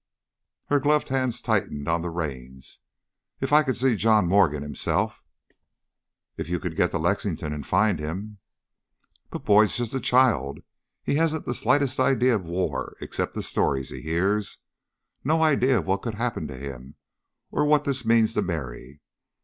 Her 0.69 0.79
gloved 0.79 1.09
hands 1.09 1.41
tightened 1.41 1.87
on 1.87 2.01
the 2.01 2.09
reins. 2.09 2.79
"If 3.39 3.53
I 3.53 3.61
could 3.61 3.77
see 3.77 3.95
John 3.95 4.27
Morgan 4.27 4.63
himself" 4.63 5.21
"If 6.39 6.49
you 6.49 6.59
could 6.59 6.75
get 6.75 6.89
to 6.89 6.97
Lexington 6.97 7.53
and 7.53 7.63
find 7.63 7.99
him" 7.99 8.39
"But 9.29 9.45
Boyd's 9.45 9.77
just 9.77 9.93
a 9.93 9.99
child. 9.99 10.61
He 11.03 11.17
hasn't 11.17 11.45
the 11.45 11.53
slightest 11.53 11.99
idea 11.99 12.33
of 12.33 12.45
war 12.47 12.95
except 12.99 13.35
the 13.35 13.43
stories 13.43 13.91
he 13.91 14.01
hears... 14.01 14.57
no 15.23 15.43
idea 15.43 15.77
of 15.77 15.85
what 15.85 16.01
could 16.01 16.15
happen 16.15 16.47
to 16.47 16.57
him, 16.57 16.95
or 17.51 17.63
what 17.63 17.83
this 17.83 18.03
means 18.03 18.33
to 18.33 18.41
Merry. 18.41 19.01